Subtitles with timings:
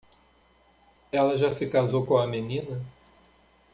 [1.11, 2.81] Ela já se casou com a menina?